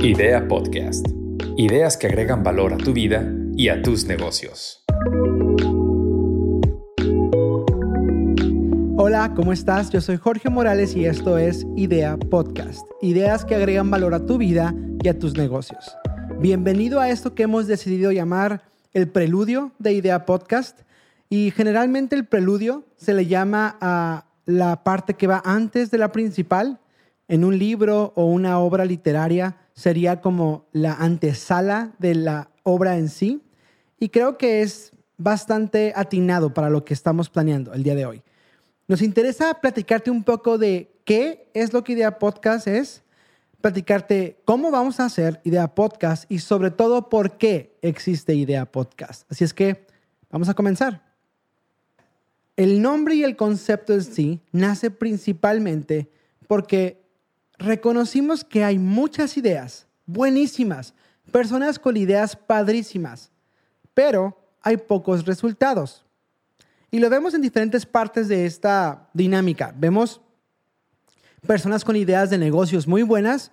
[0.00, 1.08] Idea Podcast.
[1.56, 4.84] Ideas que agregan valor a tu vida y a tus negocios.
[8.98, 9.90] Hola, ¿cómo estás?
[9.90, 12.86] Yo soy Jorge Morales y esto es Idea Podcast.
[13.00, 15.96] Ideas que agregan valor a tu vida y a tus negocios.
[16.40, 20.80] Bienvenido a esto que hemos decidido llamar el preludio de Idea Podcast.
[21.30, 26.12] Y generalmente el preludio se le llama a la parte que va antes de la
[26.12, 26.78] principal.
[27.28, 33.08] En un libro o una obra literaria sería como la antesala de la obra en
[33.08, 33.42] sí.
[33.98, 38.22] Y creo que es bastante atinado para lo que estamos planeando el día de hoy.
[38.88, 43.02] Nos interesa platicarte un poco de qué es lo que Idea Podcast es,
[43.60, 49.30] platicarte cómo vamos a hacer Idea Podcast y sobre todo por qué existe Idea Podcast.
[49.30, 49.86] Así es que
[50.30, 51.02] vamos a comenzar.
[52.56, 56.08] El nombre y el concepto en sí nace principalmente
[56.46, 57.05] porque
[57.58, 60.94] reconocimos que hay muchas ideas buenísimas,
[61.32, 63.30] personas con ideas padrísimas,
[63.92, 66.04] pero hay pocos resultados.
[66.90, 69.74] Y lo vemos en diferentes partes de esta dinámica.
[69.76, 70.20] Vemos
[71.46, 73.50] personas con ideas de negocios muy buenas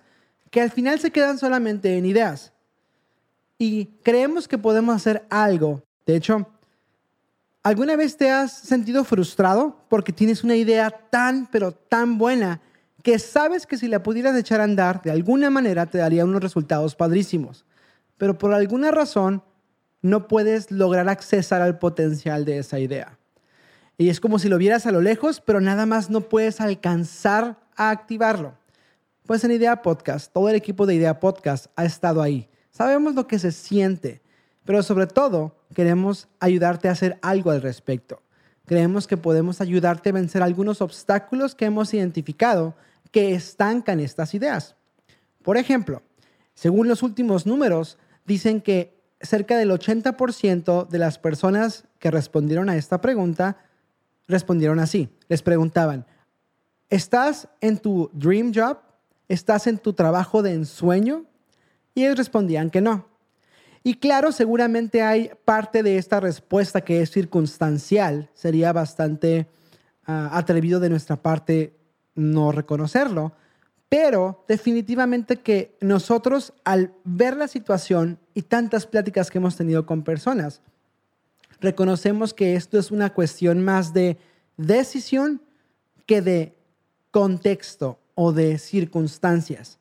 [0.50, 2.52] que al final se quedan solamente en ideas.
[3.58, 5.82] Y creemos que podemos hacer algo.
[6.06, 6.46] De hecho,
[7.62, 12.60] ¿alguna vez te has sentido frustrado porque tienes una idea tan, pero tan buena
[13.04, 16.42] que sabes que si la pudieras echar a andar, de alguna manera te daría unos
[16.42, 17.66] resultados padrísimos,
[18.16, 19.42] pero por alguna razón
[20.00, 23.18] no puedes lograr accesar al potencial de esa idea.
[23.98, 27.58] Y es como si lo vieras a lo lejos, pero nada más no puedes alcanzar
[27.76, 28.54] a activarlo.
[29.26, 32.48] Pues en Idea Podcast, todo el equipo de Idea Podcast ha estado ahí.
[32.70, 34.22] Sabemos lo que se siente,
[34.64, 38.22] pero sobre todo queremos ayudarte a hacer algo al respecto.
[38.64, 42.74] Creemos que podemos ayudarte a vencer algunos obstáculos que hemos identificado
[43.14, 44.74] que estancan estas ideas.
[45.44, 46.02] Por ejemplo,
[46.52, 52.76] según los últimos números, dicen que cerca del 80% de las personas que respondieron a
[52.76, 53.58] esta pregunta
[54.26, 55.10] respondieron así.
[55.28, 56.06] Les preguntaban,
[56.90, 58.78] ¿estás en tu dream job?
[59.28, 61.24] ¿Estás en tu trabajo de ensueño?
[61.94, 63.06] Y ellos respondían que no.
[63.84, 68.28] Y claro, seguramente hay parte de esta respuesta que es circunstancial.
[68.34, 69.46] Sería bastante
[70.04, 71.76] ah, atrevido de nuestra parte
[72.14, 73.32] no reconocerlo,
[73.88, 80.02] pero definitivamente que nosotros al ver la situación y tantas pláticas que hemos tenido con
[80.02, 80.60] personas,
[81.60, 84.18] reconocemos que esto es una cuestión más de
[84.56, 85.40] decisión
[86.06, 86.54] que de
[87.10, 89.78] contexto o de circunstancias.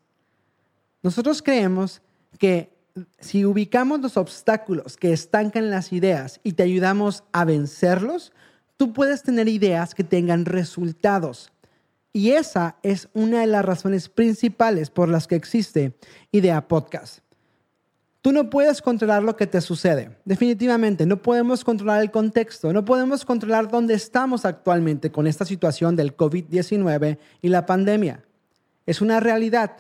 [1.02, 2.02] Nosotros creemos
[2.38, 2.74] que
[3.20, 8.32] si ubicamos los obstáculos que estancan las ideas y te ayudamos a vencerlos,
[8.78, 11.53] tú puedes tener ideas que tengan resultados.
[12.14, 15.98] Y esa es una de las razones principales por las que existe
[16.32, 17.20] Idea Podcast.
[18.22, 20.16] Tú no puedes controlar lo que te sucede.
[20.24, 25.96] Definitivamente, no podemos controlar el contexto, no podemos controlar dónde estamos actualmente con esta situación
[25.96, 28.24] del COVID-19 y la pandemia.
[28.86, 29.78] Es una realidad,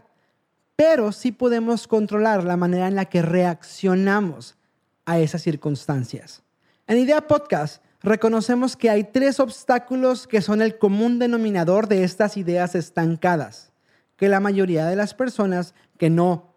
[0.75, 4.57] pero sí podemos controlar la manera en la que reaccionamos
[5.05, 6.41] a esas circunstancias.
[6.87, 12.37] En Idea Podcast reconocemos que hay tres obstáculos que son el común denominador de estas
[12.37, 13.71] ideas estancadas,
[14.17, 16.53] que la mayoría de las personas que no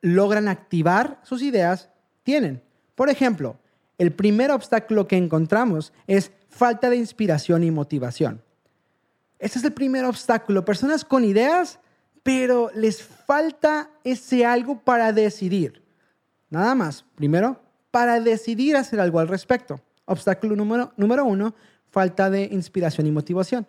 [0.00, 1.88] logran activar sus ideas
[2.24, 2.62] tienen.
[2.94, 3.56] Por ejemplo,
[3.96, 8.42] el primer obstáculo que encontramos es falta de inspiración y motivación.
[9.38, 10.64] Ese es el primer obstáculo.
[10.64, 11.78] Personas con ideas,
[12.22, 15.82] pero les falta ese algo para decidir.
[16.50, 17.04] Nada más.
[17.14, 17.60] Primero,
[17.90, 19.80] para decidir hacer algo al respecto.
[20.08, 21.54] Obstáculo número, número uno,
[21.90, 23.66] falta de inspiración y motivación.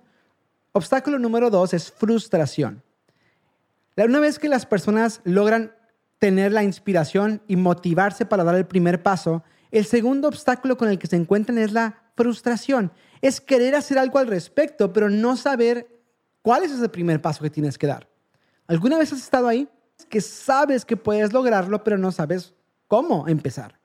[0.71, 2.83] Obstáculo número dos es frustración.
[3.97, 5.73] Una vez que las personas logran
[6.19, 10.97] tener la inspiración y motivarse para dar el primer paso, el segundo obstáculo con el
[10.97, 12.91] que se encuentran es la frustración.
[13.21, 15.87] Es querer hacer algo al respecto, pero no saber
[16.41, 18.07] cuál es ese primer paso que tienes que dar.
[18.67, 19.67] ¿Alguna vez has estado ahí?
[20.07, 22.53] Que sabes que puedes lograrlo, pero no sabes
[22.87, 23.78] cómo empezar.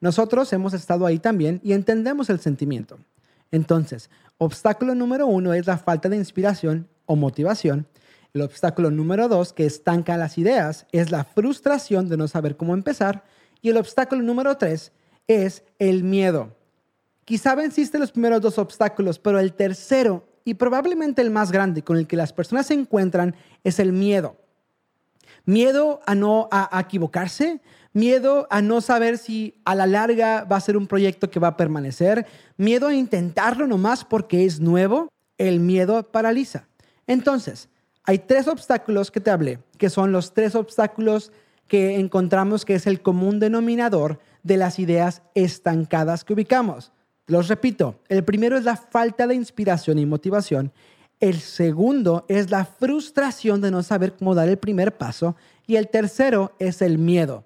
[0.00, 2.98] Nosotros hemos estado ahí también y entendemos el sentimiento.
[3.50, 7.86] Entonces, obstáculo número uno es la falta de inspiración o motivación.
[8.34, 12.74] El obstáculo número dos, que estanca las ideas, es la frustración de no saber cómo
[12.74, 13.24] empezar.
[13.62, 14.92] Y el obstáculo número tres
[15.26, 16.54] es el miedo.
[17.24, 21.96] Quizá venciste los primeros dos obstáculos, pero el tercero y probablemente el más grande con
[21.96, 23.34] el que las personas se encuentran
[23.64, 24.36] es el miedo.
[25.44, 27.60] Miedo a no a, equivocarse,
[27.96, 31.48] miedo a no saber si a la larga va a ser un proyecto que va
[31.48, 32.26] a permanecer,
[32.58, 35.08] miedo a intentarlo nomás porque es nuevo,
[35.38, 36.68] el miedo paraliza.
[37.06, 37.70] Entonces,
[38.04, 41.32] hay tres obstáculos que te hablé, que son los tres obstáculos
[41.68, 46.92] que encontramos que es el común denominador de las ideas estancadas que ubicamos.
[47.26, 50.70] Los repito, el primero es la falta de inspiración y motivación.
[51.18, 55.34] El segundo es la frustración de no saber cómo dar el primer paso.
[55.66, 57.45] Y el tercero es el miedo.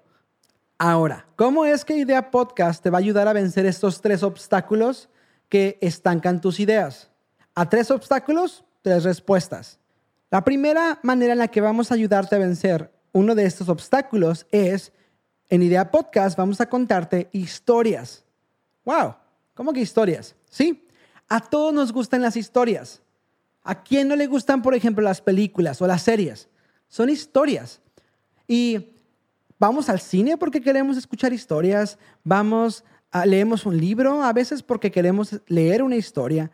[0.83, 5.09] Ahora, ¿cómo es que Idea Podcast te va a ayudar a vencer estos tres obstáculos
[5.47, 7.11] que estancan tus ideas?
[7.53, 9.77] A tres obstáculos, tres respuestas.
[10.31, 14.47] La primera manera en la que vamos a ayudarte a vencer uno de estos obstáculos
[14.49, 14.91] es,
[15.49, 18.23] en Idea Podcast vamos a contarte historias.
[18.83, 19.13] ¡Wow!
[19.53, 20.35] ¿Cómo que historias?
[20.49, 20.87] Sí,
[21.29, 23.03] a todos nos gustan las historias.
[23.61, 26.49] ¿A quién no le gustan, por ejemplo, las películas o las series?
[26.87, 27.81] Son historias.
[28.47, 28.95] Y
[29.61, 32.83] vamos al cine porque queremos escuchar historias, vamos
[33.25, 36.49] leemos un libro a veces porque queremos leer una historia.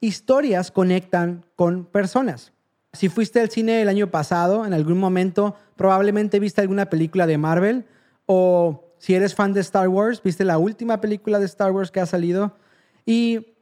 [0.00, 2.52] Historias conectan con personas.
[2.92, 7.38] Si fuiste al cine el año pasado, en algún momento probablemente viste alguna película de
[7.38, 7.86] Marvel
[8.26, 12.00] o si eres fan de Star Wars, viste la última película de Star Wars que
[12.00, 12.56] ha salido
[13.06, 13.54] y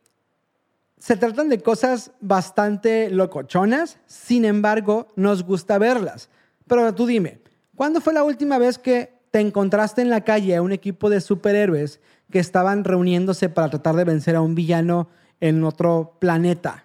[0.99, 6.31] se tratan de cosas bastante locochonas, sin embargo, nos gusta verlas.
[6.67, 7.40] Pero tú dime,
[7.81, 11.23] ¿cuándo fue la última vez que te encontraste en la calle a un equipo de
[11.23, 11.99] superhéroes
[12.31, 15.09] que estaban reuniéndose para tratar de vencer a un villano
[15.41, 16.85] en otro planeta?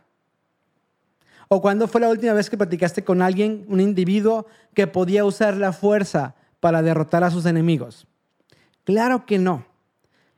[1.49, 5.57] ¿O cuándo fue la última vez que platicaste con alguien, un individuo que podía usar
[5.57, 8.07] la fuerza para derrotar a sus enemigos?
[8.85, 9.65] Claro que no.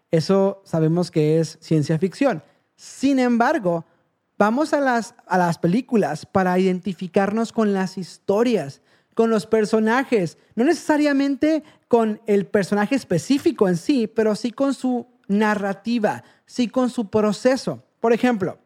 [0.09, 2.41] Eso sabemos que es ciencia ficción.
[2.75, 3.85] Sin embargo,
[4.39, 8.81] vamos a las, a las películas para identificarnos con las historias,
[9.17, 15.07] con los personajes, no necesariamente con el personaje específico en sí, pero sí con su
[15.27, 17.83] narrativa, sí con su proceso.
[17.99, 18.59] Por ejemplo,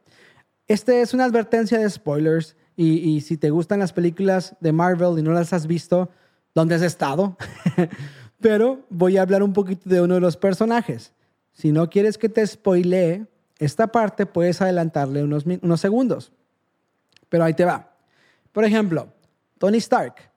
[0.68, 5.22] este es una advertencia de spoilers y, si te gustan las películas de Marvel y
[5.22, 6.10] no las has visto,
[6.54, 7.38] ¿dónde has estado?
[8.42, 11.14] Pero voy a hablar un poquito de uno de los personajes.
[11.54, 13.26] Si no quieres que te spoilee
[13.58, 16.34] esta parte, puedes adelantarle unos, unos segundos.
[17.30, 17.96] Pero ahí te va.
[18.52, 19.14] Por ejemplo,
[19.58, 20.31] Tony Stark.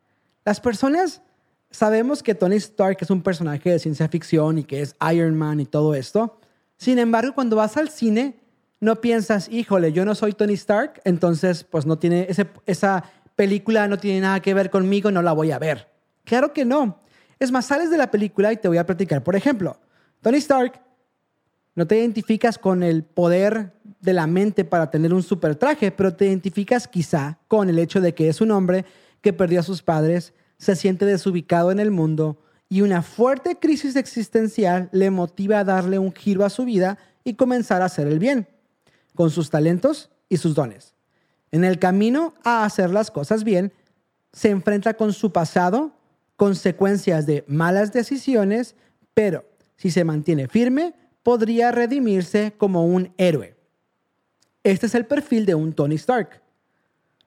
[0.44, 1.22] Las personas
[1.70, 5.60] sabemos que Tony Stark es un personaje de ciencia ficción y que es Iron Man
[5.60, 6.38] y todo esto.
[6.76, 8.38] Sin embargo, cuando vas al cine,
[8.80, 12.28] no piensas, híjole, yo no soy Tony Stark, entonces pues no tiene,
[12.66, 13.04] esa
[13.34, 15.88] película no tiene nada que ver conmigo, no la voy a ver.
[16.24, 17.00] Claro que no.
[17.38, 19.22] Es más, sales de la película y te voy a platicar.
[19.24, 19.78] Por ejemplo,
[20.20, 20.80] Tony Stark,
[21.74, 26.14] no te identificas con el poder de la mente para tener un super traje, pero
[26.14, 28.84] te identificas quizá con el hecho de que es un hombre
[29.24, 32.38] que perdió a sus padres, se siente desubicado en el mundo
[32.68, 37.32] y una fuerte crisis existencial le motiva a darle un giro a su vida y
[37.32, 38.46] comenzar a hacer el bien
[39.14, 40.94] con sus talentos y sus dones.
[41.52, 43.72] En el camino a hacer las cosas bien,
[44.34, 45.92] se enfrenta con su pasado,
[46.36, 48.76] consecuencias de malas decisiones,
[49.14, 50.92] pero si se mantiene firme,
[51.22, 53.56] podría redimirse como un héroe.
[54.64, 56.43] Este es el perfil de un Tony Stark.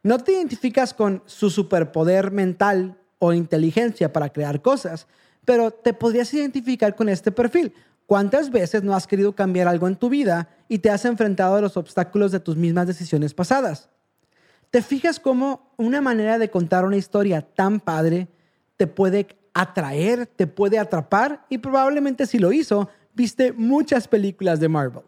[0.04, 5.08] No te identificas con su superpoder mental o inteligencia para crear cosas,
[5.46, 7.74] pero te podrías identificar con este perfil.
[8.06, 11.62] ¿Cuántas veces no has querido cambiar algo en tu vida y te has enfrentado a
[11.62, 13.90] los obstáculos de tus mismas decisiones pasadas?
[14.70, 18.28] ¿Te fijas cómo una manera de contar una historia tan padre
[18.78, 24.70] te puede atraer, te puede atrapar y probablemente si lo hizo, viste muchas películas de
[24.70, 25.04] Marvel?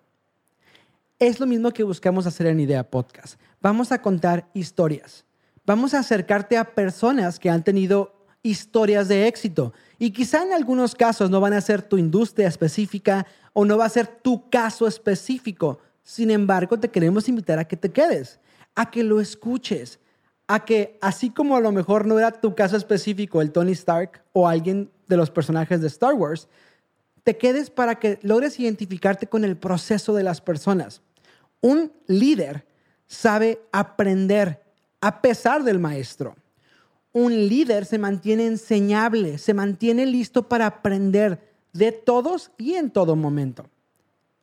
[1.20, 3.38] Es lo mismo que buscamos hacer en Idea Podcast.
[3.62, 5.26] Vamos a contar historias.
[5.66, 9.74] Vamos a acercarte a personas que han tenido historias de éxito.
[9.98, 13.84] Y quizá en algunos casos no van a ser tu industria específica o no va
[13.84, 15.80] a ser tu caso específico.
[16.04, 18.40] Sin embargo, te queremos invitar a que te quedes,
[18.74, 20.00] a que lo escuches,
[20.48, 24.24] a que así como a lo mejor no era tu caso específico el Tony Stark
[24.32, 26.48] o alguien de los personajes de Star Wars,
[27.26, 31.02] te quedes para que logres identificarte con el proceso de las personas.
[31.62, 32.66] Un líder
[33.08, 34.62] sabe aprender
[35.02, 36.36] a pesar del maestro
[37.12, 41.40] un líder se mantiene enseñable, se mantiene listo para aprender
[41.74, 43.70] de todos y en todo momento.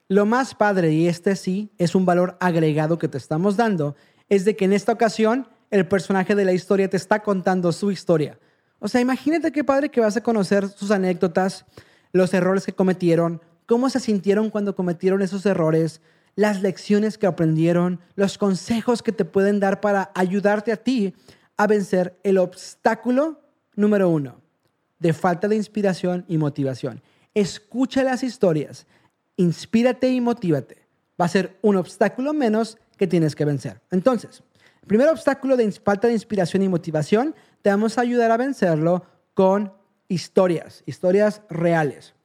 [0.08, 3.96] Lo más padre, y este sí es un valor agregado que te estamos dando,
[4.28, 7.90] es de que en esta ocasión el personaje de la historia te está contando su
[7.90, 8.38] historia.
[8.78, 11.64] O sea, imagínate qué padre que vas a conocer sus anécdotas,
[12.12, 16.00] los errores que cometieron, cómo se sintieron cuando cometieron esos errores,
[16.36, 21.14] las lecciones que aprendieron, los consejos que te pueden dar para ayudarte a ti
[21.56, 23.40] a vencer el obstáculo
[23.74, 24.40] número uno
[24.98, 27.02] de falta de inspiración y motivación.
[27.34, 28.86] Escucha las historias,
[29.36, 30.86] inspírate y motívate.
[31.20, 33.80] Va a ser un obstáculo menos que tienes que vencer.
[33.90, 34.42] Entonces,
[34.82, 39.04] el primer obstáculo de falta de inspiración y motivación, te vamos a ayudar a vencerlo
[39.34, 39.72] con
[40.08, 42.15] historias, historias reales.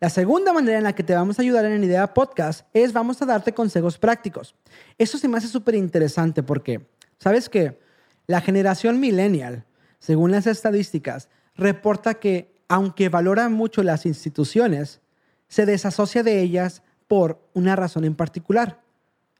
[0.00, 3.22] La segunda manera en la que te vamos a ayudar en Idea Podcast es vamos
[3.22, 4.54] a darte consejos prácticos.
[4.98, 6.86] Eso se me hace súper interesante porque,
[7.18, 7.80] ¿sabes qué?
[8.26, 9.64] La generación millennial,
[9.98, 15.00] según las estadísticas, reporta que aunque valora mucho las instituciones,
[15.48, 18.80] se desasocia de ellas por una razón en particular.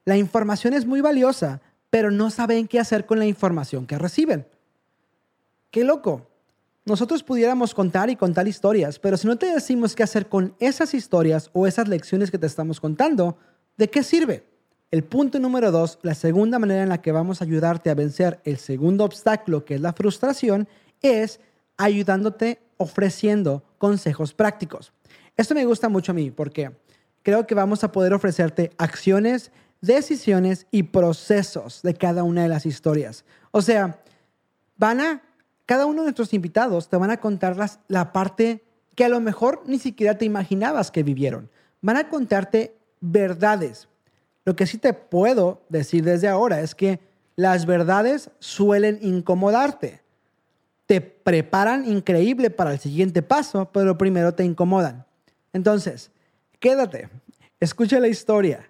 [0.04, 4.46] La información es muy valiosa, pero no saben qué hacer con la información que reciben.
[5.70, 6.28] Qué loco.
[6.86, 10.92] Nosotros pudiéramos contar y contar historias, pero si no te decimos qué hacer con esas
[10.92, 13.38] historias o esas lecciones que te estamos contando,
[13.78, 14.44] ¿de qué sirve?
[14.90, 18.38] El punto número dos, la segunda manera en la que vamos a ayudarte a vencer
[18.44, 20.68] el segundo obstáculo, que es la frustración,
[21.00, 21.40] es
[21.78, 24.92] ayudándote ofreciendo consejos prácticos.
[25.36, 26.70] Esto me gusta mucho a mí porque
[27.22, 32.66] creo que vamos a poder ofrecerte acciones, decisiones y procesos de cada una de las
[32.66, 33.24] historias.
[33.52, 34.00] O sea,
[34.76, 35.22] van a
[35.66, 37.56] cada uno de nuestros invitados te van a contar
[37.88, 41.50] la parte que a lo mejor ni siquiera te imaginabas que vivieron.
[41.80, 43.88] Van a contarte verdades.
[44.44, 47.00] Lo que sí te puedo decir desde ahora es que
[47.36, 50.02] las verdades suelen incomodarte.
[50.86, 55.06] Te preparan increíble para el siguiente paso, pero primero te incomodan.
[55.52, 56.10] Entonces,
[56.60, 57.08] quédate,
[57.58, 58.68] escucha la historia,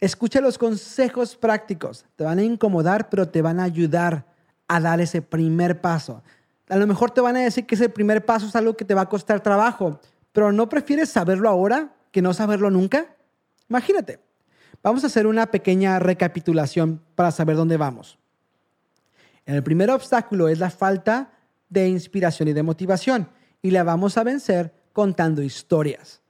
[0.00, 2.06] escucha los consejos prácticos.
[2.16, 4.24] Te van a incomodar, pero te van a ayudar
[4.68, 6.22] a dar ese primer paso.
[6.68, 8.94] A lo mejor te van a decir que ese primer paso es algo que te
[8.94, 10.00] va a costar trabajo,
[10.32, 13.16] pero ¿no prefieres saberlo ahora que no saberlo nunca?
[13.68, 14.20] Imagínate.
[14.82, 18.18] Vamos a hacer una pequeña recapitulación para saber dónde vamos.
[19.44, 21.32] El primer obstáculo es la falta
[21.68, 23.28] de inspiración y de motivación
[23.62, 26.20] y la vamos a vencer contando historias.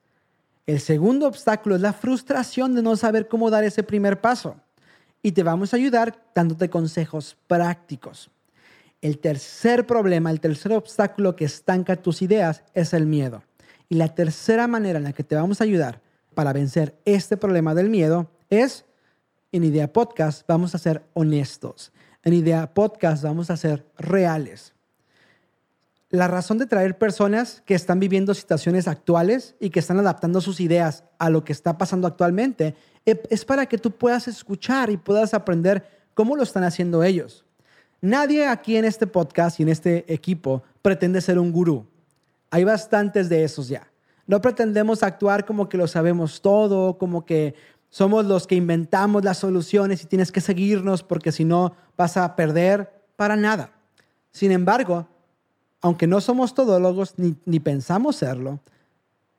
[0.67, 4.57] El segundo obstáculo es la frustración de no saber cómo dar ese primer paso
[5.23, 8.31] y te vamos a ayudar dándote consejos prácticos.
[9.01, 13.45] El tercer problema, el tercer obstáculo que estanca tus ideas es el miedo.
[13.89, 16.01] Y la tercera manera en la que te vamos a ayudar
[16.35, 18.85] para vencer este problema del miedo es,
[19.53, 21.93] en Idea Podcast vamos a ser honestos.
[22.23, 24.75] En Idea Podcast vamos a ser reales
[26.11, 30.61] la razón de traer personas que están viviendo situaciones actuales y que están adaptando sus
[30.61, 32.75] ideas a lo que está pasando actualmente
[33.05, 37.45] e, es para que tú puedas escuchar y puedas aprender cómo lo están haciendo ellos.
[38.01, 41.87] Nadie aquí en este podcast y en este equipo pretende ser un gurú.
[42.51, 43.91] Hay bastantes de esos ya.
[44.27, 47.55] No pretendemos actuar como que lo sabemos todo, como que
[47.91, 52.37] somos los que inventamos las soluciones y tienes que seguirnos porque si no vas a
[52.37, 53.73] perder para nada.
[54.31, 55.09] Sin embargo,
[55.81, 58.61] aunque no somos todólogos ni, pensamos serlo,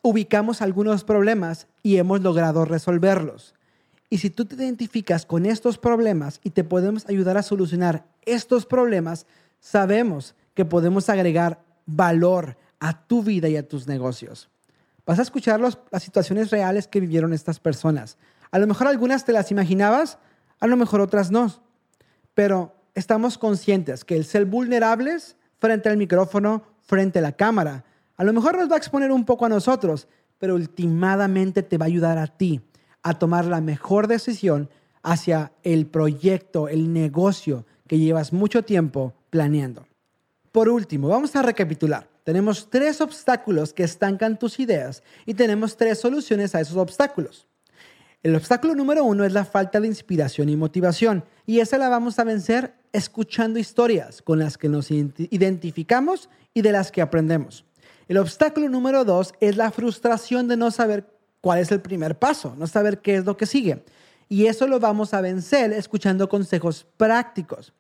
[0.02, 3.54] ubicamos algunos problemas y hemos logrado resolverlos.
[4.10, 8.66] Y si tú te identificas con estos problemas y te podemos ayudar a solucionar estos
[8.66, 9.26] problemas,
[9.60, 14.50] sabemos que podemos agregar valor a tu vida y a tus negocios.
[15.06, 18.18] Vas a escuchar las situaciones reales que vivieron estas personas.
[18.52, 20.18] A lo mejor algunas te las imaginabas,
[20.60, 21.62] a lo mejor otras no.
[22.34, 27.86] Pero estamos conscientes que el ser vulnerables frente al micrófono, frente a la cámara.
[28.18, 31.86] A lo mejor nos va a exponer un poco a nosotros, pero últimamente te va
[31.86, 32.62] a ayudar a ti
[33.04, 34.70] a tomar la mejor decisión
[35.04, 39.86] hacia el proyecto, el negocio que llevas mucho tiempo planeando.
[40.52, 42.08] Por último, vamos a recapitular.
[42.24, 47.48] Tenemos tres obstáculos que estancan tus ideas y tenemos tres soluciones a esos obstáculos.
[48.22, 52.20] El obstáculo número uno es la falta de inspiración y motivación y esa la vamos
[52.20, 57.64] a vencer escuchando historias con las que nos identificamos y de las que aprendemos.
[58.10, 61.06] El obstáculo número dos es la frustración de no saber
[61.40, 63.86] cuál es el primer paso, no saber qué es lo que sigue.
[64.28, 67.72] Y eso lo vamos a vencer escuchando consejos prácticos.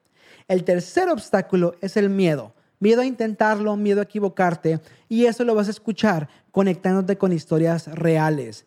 [0.48, 2.54] El tercer obstáculo es el miedo.
[2.80, 4.80] Miedo a intentarlo, miedo a equivocarte.
[5.10, 8.66] Y eso lo vas a escuchar conectándote con historias reales,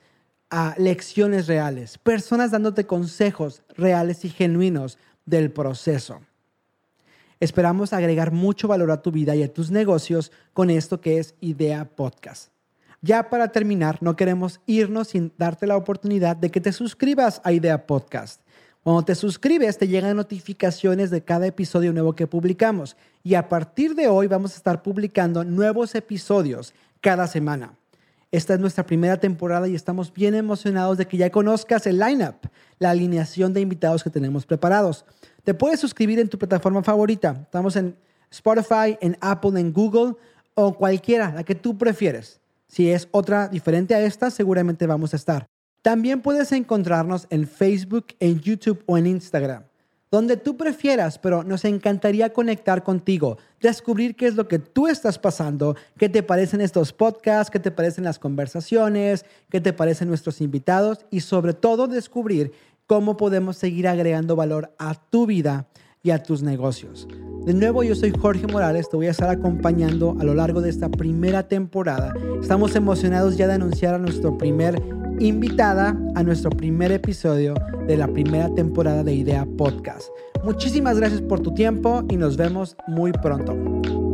[0.52, 6.20] a lecciones reales, personas dándote consejos reales y genuinos del proceso.
[7.40, 11.34] Esperamos agregar mucho valor a tu vida y a tus negocios con esto que es
[11.40, 12.50] Idea Podcast.
[13.00, 17.52] Ya para terminar, no queremos irnos sin darte la oportunidad de que te suscribas a
[17.52, 18.42] Idea Podcast.
[18.84, 22.94] Cuando te suscribes, te llegan notificaciones de cada episodio nuevo que publicamos.
[23.24, 27.74] Y a partir de hoy vamos a estar publicando nuevos episodios cada semana.
[28.32, 32.36] Esta es nuestra primera temporada y estamos bien emocionados de que ya conozcas el lineup,
[32.78, 35.04] la alineación de invitados que tenemos preparados.
[35.44, 37.42] Te puedes suscribir en tu plataforma favorita.
[37.42, 37.94] Estamos en
[38.30, 40.14] Spotify, en Apple, en Google
[40.54, 42.40] o cualquiera, la que tú prefieres.
[42.68, 45.46] Si es otra diferente a esta, seguramente vamos a estar.
[45.82, 49.64] También puedes encontrarnos en Facebook, en YouTube o en Instagram.
[50.12, 55.18] Donde tú prefieras, pero nos encantaría conectar contigo, descubrir qué es lo que tú estás
[55.18, 60.42] pasando, qué te parecen estos podcasts, qué te parecen las conversaciones, qué te parecen nuestros
[60.42, 62.52] invitados y sobre todo descubrir
[62.86, 65.66] cómo podemos seguir agregando valor a tu vida
[66.02, 67.08] y a tus negocios.
[67.46, 70.68] De nuevo, yo soy Jorge Morales, te voy a estar acompañando a lo largo de
[70.68, 72.12] esta primera temporada.
[72.40, 74.78] Estamos emocionados ya de anunciar a nuestro primer
[75.26, 77.54] invitada a nuestro primer episodio
[77.86, 80.08] de la primera temporada de Idea Podcast.
[80.44, 84.11] Muchísimas gracias por tu tiempo y nos vemos muy pronto.